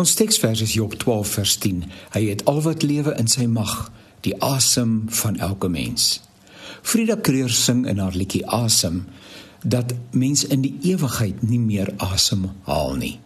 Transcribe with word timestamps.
Ons 0.00 0.14
teksvers 0.16 0.62
is 0.64 0.72
Job 0.72 0.94
12 0.96 1.28
vers 1.28 1.54
10. 1.60 1.80
Hy 2.14 2.22
het 2.30 2.44
al 2.48 2.62
wat 2.64 2.84
lewe 2.86 3.12
in 3.20 3.26
sy 3.28 3.44
mag, 3.44 3.90
die 4.24 4.32
asem 4.40 5.10
van 5.12 5.36
elke 5.36 5.68
mens. 5.68 6.22
Frida 6.80 7.18
Kreur 7.20 7.52
sing 7.52 7.82
in 7.90 8.00
haar 8.00 8.16
liedjie 8.16 8.46
Asem 8.48 9.02
dat 9.60 9.92
mens 10.16 10.46
in 10.48 10.64
die 10.64 10.72
ewigheid 10.88 11.42
nie 11.44 11.60
meer 11.60 11.92
asem 12.00 12.46
haal 12.64 12.96
nie. 12.96 13.18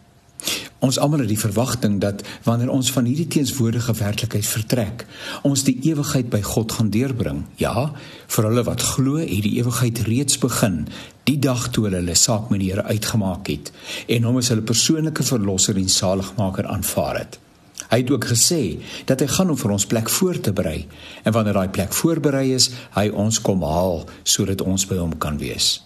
Ons 0.85 0.99
almal 1.01 1.23
het 1.25 1.31
die 1.33 1.41
verwagting 1.41 1.97
dat 2.03 2.21
wanneer 2.45 2.69
ons 2.69 2.91
van 2.93 3.07
hierdie 3.09 3.29
teenswoordige 3.33 3.95
werklikheid 3.97 4.45
vertrek, 4.45 5.05
ons 5.49 5.63
die 5.65 5.79
ewigheid 5.89 6.29
by 6.33 6.43
God 6.45 6.75
gaan 6.77 6.91
deurbring. 6.93 7.45
Ja, 7.61 7.95
vir 8.35 8.49
hulle 8.51 8.65
wat 8.67 8.85
glo, 8.85 9.17
het 9.23 9.47
die 9.47 9.55
ewigheid 9.63 10.03
reeds 10.09 10.37
begin, 10.43 10.83
die 11.25 11.39
dag 11.41 11.71
toe 11.73 11.87
hulle 11.87 12.03
hulle 12.03 12.19
saak 12.19 12.51
met 12.53 12.61
die 12.61 12.69
Here 12.75 12.85
uitgemaak 12.85 13.49
het 13.49 13.71
en 14.13 14.29
hom 14.29 14.43
as 14.43 14.51
hulle 14.53 14.67
persoonlike 14.67 15.25
verlosser 15.25 15.81
en 15.81 15.89
saligmaker 15.89 16.69
aanvaar 16.69 17.23
het. 17.23 17.41
Hy 17.89 18.03
het 18.03 18.13
ook 18.13 18.29
gesê 18.35 18.61
dat 19.09 19.25
hy 19.25 19.31
gaan 19.31 19.55
om 19.55 19.61
vir 19.61 19.75
ons 19.79 19.89
plek 19.89 20.13
voor 20.13 20.41
te 20.41 20.53
berei 20.53 20.85
en 21.23 21.33
wanneer 21.33 21.61
daai 21.63 21.73
plek 21.73 21.97
voorberei 21.97 22.51
is, 22.59 22.69
hy 22.99 23.09
ons 23.09 23.41
kom 23.41 23.65
haal 23.65 24.05
sodat 24.25 24.65
ons 24.65 24.85
by 24.91 25.01
hom 25.01 25.17
kan 25.23 25.41
wees. 25.41 25.79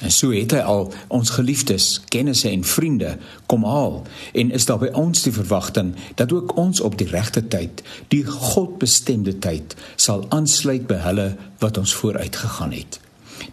En 0.00 0.12
so 0.12 0.30
het 0.30 0.52
hy 0.52 0.60
al 0.60 0.90
ons 1.08 1.30
geliefdes, 1.30 1.86
kennisse 2.12 2.50
en 2.50 2.64
vriende 2.64 3.14
kom 3.48 3.64
haal 3.64 4.02
en 4.32 4.50
is 4.50 4.68
daar 4.68 4.82
by 4.82 4.90
ons 4.92 5.22
die 5.24 5.32
verwagting 5.32 5.94
dat 6.20 6.32
ook 6.32 6.56
ons 6.60 6.80
op 6.84 6.98
die 7.00 7.08
regte 7.08 7.46
tyd, 7.48 7.80
die 8.12 8.24
Godbestemde 8.26 9.38
tyd, 9.38 9.76
sal 9.96 10.26
aansluit 10.28 10.84
by 10.86 11.00
hulle 11.06 11.30
wat 11.64 11.80
ons 11.80 11.94
vooruit 11.96 12.36
gegaan 12.36 12.76
het. 12.76 13.00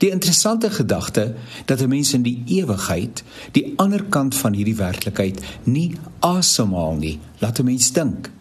Die 0.04 0.12
interessante 0.12 0.72
gedagte 0.72 1.34
dat 1.66 1.80
'n 1.80 1.88
mens 1.88 2.14
in 2.14 2.24
die 2.24 2.44
ewigheid, 2.46 3.24
die 3.52 3.74
ander 3.76 4.04
kant 4.04 4.36
van 4.36 4.54
hierdie 4.54 4.76
werklikheid, 4.76 5.42
nie 5.64 5.96
asemhaal 6.20 6.96
nie, 6.96 7.20
laat 7.40 7.60
'n 7.60 7.66
mens 7.66 7.92
dink. 7.92 8.32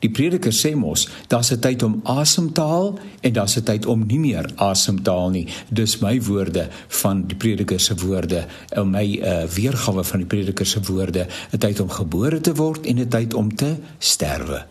Die 0.00 0.10
prediker 0.10 0.52
sê 0.54 0.74
mos, 0.76 1.08
daar's 1.28 1.52
'n 1.52 1.60
tyd 1.60 1.82
om 1.82 2.00
asem 2.04 2.52
te 2.52 2.60
haal 2.60 2.98
en 3.20 3.32
daar's 3.32 3.56
'n 3.56 3.62
tyd 3.62 3.86
om 3.86 4.06
nie 4.06 4.18
meer 4.18 4.50
asem 4.56 5.02
te 5.02 5.10
haal 5.10 5.30
nie. 5.30 5.46
Dis 5.70 5.98
my 6.00 6.20
woorde 6.22 6.68
van 6.88 7.26
die 7.26 7.36
prediker 7.36 7.80
se 7.80 7.94
woorde, 7.94 8.46
en 8.68 8.90
my 8.90 9.20
uh, 9.22 9.44
weergawe 9.44 10.04
van 10.04 10.18
die 10.18 10.26
prediker 10.26 10.66
se 10.66 10.80
woorde, 10.80 11.26
'n 11.52 11.58
tyd 11.58 11.80
om 11.80 11.90
gebore 11.90 12.40
te 12.40 12.54
word 12.54 12.86
en 12.86 12.98
'n 12.98 13.08
tyd 13.08 13.34
om 13.34 13.54
te 13.54 13.76
sterwe. 13.98 14.64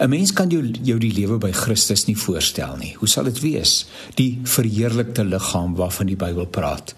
'n 0.00 0.08
Mens 0.08 0.32
kan 0.32 0.48
jou 0.48 0.62
jou 0.82 0.98
die 0.98 1.12
lewe 1.12 1.38
by 1.38 1.52
Christus 1.52 2.06
nie 2.06 2.16
voorstel 2.16 2.76
nie. 2.76 2.94
Hoe 2.98 3.08
sal 3.08 3.24
dit 3.24 3.40
wees? 3.40 3.86
Die 4.14 4.40
verheerlikte 4.42 5.24
liggaam 5.24 5.74
waarvan 5.74 6.06
die 6.06 6.16
Bybel 6.16 6.46
praat. 6.46 6.94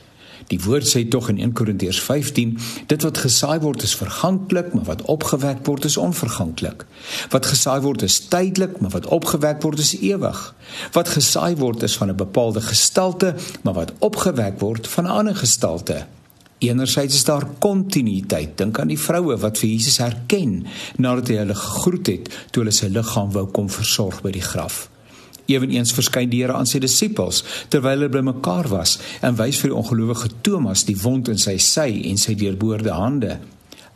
Die 0.48 0.60
woord 0.64 0.88
sê 0.88 1.02
tog 1.12 1.28
in 1.28 1.38
1 1.38 1.52
Korintiërs 1.52 2.00
15, 2.00 2.54
dit 2.88 3.02
wat 3.04 3.18
gesaai 3.20 3.58
word 3.60 3.82
is 3.84 3.94
verganklik, 4.00 4.72
maar 4.72 4.86
wat 4.88 5.02
opgewek 5.12 5.60
word 5.68 5.84
is 5.84 5.98
onverganklik. 6.00 6.86
Wat 7.34 7.46
gesaai 7.46 7.80
word 7.84 8.02
is 8.06 8.20
tydelik, 8.32 8.78
maar 8.80 8.94
wat 8.96 9.10
opgewek 9.12 9.60
word 9.62 9.84
is 9.84 9.92
ewig. 10.00 10.41
Wat 10.96 11.12
gesaai 11.12 11.56
word 11.60 11.82
is 11.82 11.96
van 12.00 12.08
'n 12.10 12.16
bepaalde 12.16 12.60
gestalte, 12.60 13.34
maar 13.62 13.74
wat 13.74 13.92
opgewek 13.98 14.60
word 14.60 14.88
van 14.88 15.04
'n 15.04 15.16
ander 15.20 15.36
gestalte. 15.36 16.06
Enerzijds 16.58 17.14
is 17.14 17.24
daar 17.24 17.46
kontinuïteit. 17.58 18.56
Dink 18.58 18.78
aan 18.78 18.88
die 18.88 18.98
vroue 18.98 19.36
wat 19.36 19.58
vir 19.58 19.69
Jesus 19.69 19.98
herken 19.98 20.66
nadat 20.96 21.28
hy 21.28 21.34
hulle 21.34 21.54
gegroet 21.54 22.06
het 22.06 22.30
toe 22.50 22.62
hulle 22.62 22.74
sy 22.74 22.86
liggaam 22.86 23.30
wou 23.32 23.46
kom 23.46 23.70
versorg 23.70 24.22
by 24.22 24.30
die 24.30 24.42
graf. 24.42 24.88
Eweneens 25.48 25.94
verskyn 25.96 26.28
die 26.28 26.42
Here 26.42 26.52
aan 26.58 26.68
sy 26.68 26.80
disippels 26.84 27.41
terwyl 27.72 27.96
hulle 27.96 28.12
bymekaar 28.12 28.68
was 28.68 28.98
en 29.24 29.38
wys 29.38 29.60
vir 29.62 29.72
die 29.72 29.78
ongelowige 29.78 30.28
Thomas 30.44 30.84
die 30.84 30.98
wond 31.00 31.30
in 31.32 31.41
sy 31.41 31.56
sy 31.62 31.88
en 32.10 32.20
sy 32.20 32.34
deurboorde 32.36 32.92
hande. 32.92 33.38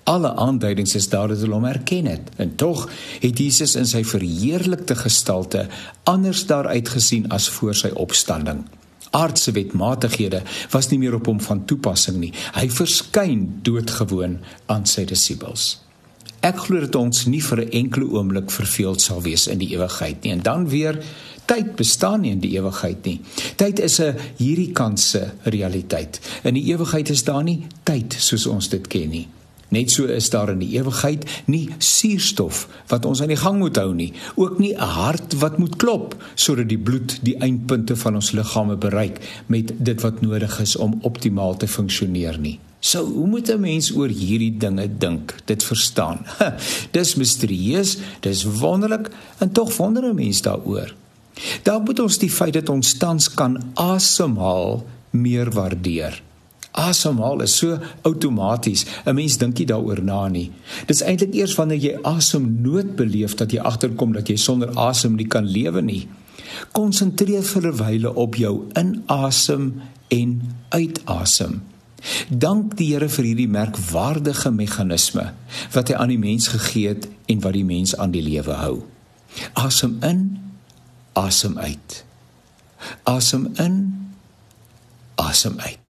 Alle 0.09 0.33
aanduidings 0.41 0.97
is 0.99 1.11
daar 1.13 1.29
dat 1.31 1.45
hulle 1.45 1.55
hom 1.55 1.69
herken 1.69 2.09
het. 2.11 2.33
En 2.41 2.57
tog 2.57 2.89
het 3.21 3.39
Jesus 3.39 3.77
in 3.79 3.87
sy 3.87 4.01
verheerlikte 4.09 4.97
gestalte 4.99 5.69
anders 6.09 6.47
daaruit 6.49 6.89
gesien 6.89 7.29
as 7.31 7.51
voor 7.53 7.77
sy 7.79 7.93
opstanding. 7.95 8.65
Aardse 9.13 9.53
wetmatighede 9.53 10.41
was 10.73 10.89
nie 10.89 10.99
meer 11.05 11.21
op 11.21 11.29
hom 11.29 11.41
van 11.45 11.67
toepassing 11.69 12.17
nie. 12.17 12.33
Hy 12.57 12.67
verskyn 12.73 13.45
doodgewoon 13.63 14.41
aan 14.73 14.89
sy 14.89 15.05
disippels. 15.05 15.83
Ek 16.43 16.65
glo 16.65 16.81
dat 16.83 16.97
ons 16.99 17.27
nie 17.31 17.43
vir 17.45 17.61
'n 17.63 17.71
enkele 17.71 18.09
oomblik 18.19 18.51
verveeld 18.51 19.01
sal 19.01 19.23
wees 19.23 19.47
in 19.47 19.59
die 19.59 19.77
ewigheid 19.77 20.23
nie. 20.23 20.33
En 20.33 20.43
dan 20.43 20.69
weer 20.69 20.99
tyd 21.45 21.77
bestaan 21.77 22.21
nie 22.21 22.31
in 22.31 22.41
die 22.41 22.55
ewigheid 22.57 23.05
nie. 23.05 23.21
Tyd 23.57 23.81
is 23.81 24.01
'n 24.01 24.17
hierdie 24.37 24.73
kanse 24.73 25.33
realiteit. 25.43 26.21
In 26.43 26.55
die 26.55 26.73
ewigheid 26.73 27.11
is 27.11 27.25
daar 27.25 27.43
nie 27.43 27.67
tyd 27.83 28.15
soos 28.19 28.47
ons 28.47 28.69
dit 28.69 28.87
ken 28.87 29.11
nie. 29.11 29.29
Net 29.73 29.91
so 29.91 30.05
is 30.05 30.29
daar 30.31 30.51
in 30.53 30.61
die 30.61 30.75
ewigheid 30.77 31.25
nie 31.49 31.71
suurstof 31.79 32.67
wat 32.91 33.07
ons 33.09 33.23
aan 33.25 33.33
die 33.33 33.41
gang 33.41 33.59
moet 33.59 33.79
hou 33.81 33.95
nie, 33.95 34.13
ook 34.37 34.59
nie 34.59 34.75
'n 34.75 34.81
hart 34.81 35.33
wat 35.41 35.59
moet 35.59 35.77
klop 35.77 36.17
sodat 36.35 36.69
die 36.69 36.79
bloed 36.79 37.19
die 37.23 37.39
eindpunte 37.41 37.97
van 37.97 38.15
ons 38.15 38.33
liggame 38.33 38.77
bereik 38.77 39.45
met 39.47 39.73
dit 39.79 40.01
wat 40.01 40.21
nodig 40.21 40.61
is 40.61 40.77
om 40.77 40.99
optimaal 41.03 41.57
te 41.57 41.69
funksioneer 41.69 42.39
nie. 42.39 42.59
So, 42.81 43.05
hoe 43.05 43.27
moet 43.27 43.49
'n 43.49 43.61
mens 43.61 43.95
oor 43.95 44.09
hierdie 44.09 44.57
dinge 44.59 44.89
dink, 44.99 45.35
dit 45.45 45.63
verstaan? 45.63 46.19
dis 46.97 47.15
misterieus, 47.15 47.97
dis 48.21 48.45
wonderlik 48.45 49.11
en 49.39 49.53
tog 49.53 49.77
wonder 49.77 50.05
'n 50.05 50.15
mens 50.15 50.43
daaroor. 50.43 50.95
Daar 51.63 51.81
moet 51.81 52.01
ons 52.01 52.19
die 52.19 52.31
feit 52.31 52.55
dat 52.55 52.69
ons 52.69 52.95
tans 53.01 53.29
kan 53.35 53.59
asemhaal 53.75 54.83
meer 55.11 55.51
waardeer. 55.51 56.23
Asemhaal 56.73 57.43
is 57.45 57.57
so 57.57 57.79
outomaties, 58.03 58.87
'n 59.05 59.15
mens 59.15 59.37
dink 59.37 59.59
nie 59.59 59.67
daaroor 59.67 60.03
na 60.03 60.29
nie. 60.29 60.51
Dis 60.87 61.03
eintlik 61.03 61.35
eers 61.35 61.55
wanneer 61.55 61.79
jy 61.79 61.99
asemnood 62.03 62.97
beleef 62.97 63.35
dat 63.35 63.53
jy 63.53 63.61
agterkom 63.61 64.13
dat 64.13 64.29
jy 64.29 64.37
sonder 64.37 64.71
asem 64.75 65.15
nie 65.17 65.27
kan 65.27 65.45
lewe 65.45 65.83
nie. 65.83 66.09
Konsentreer 66.73 67.43
vir 67.43 67.67
'n 67.67 67.77
wyle 67.77 68.15
op 68.15 68.35
jou 68.35 68.65
inasem 68.75 69.83
en 70.09 70.43
uitasem. 70.69 71.63
Dank 72.29 72.77
die 72.77 72.93
Here 72.95 73.09
vir 73.09 73.25
hierdie 73.25 73.49
merkwaardige 73.49 74.51
meganisme 74.51 75.33
wat 75.73 75.89
hy 75.89 75.95
aan 75.95 76.09
die 76.09 76.19
mens 76.19 76.49
gegee 76.49 76.89
het 76.89 77.09
en 77.27 77.41
wat 77.41 77.53
die 77.53 77.65
mens 77.65 77.97
aan 77.97 78.11
die 78.11 78.23
lewe 78.23 78.53
hou. 78.53 78.83
Asem 79.53 79.99
in, 80.03 80.39
asem 81.13 81.59
uit. 81.59 82.05
Asem 83.03 83.53
in, 83.55 84.15
asem 85.15 85.61
uit. 85.61 85.79